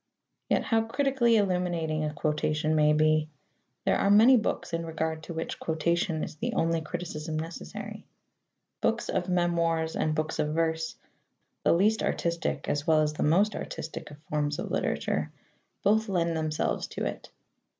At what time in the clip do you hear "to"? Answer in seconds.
5.25-5.33, 16.87-17.05